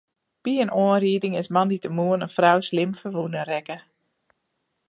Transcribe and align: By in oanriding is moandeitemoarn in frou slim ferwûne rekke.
By 0.43 0.53
in 0.63 0.73
oanriding 0.83 1.35
is 1.41 1.51
moandeitemoarn 1.55 2.23
in 2.25 2.33
frou 2.37 2.59
slim 2.69 2.91
ferwûne 2.99 3.41
rekke. 3.51 3.77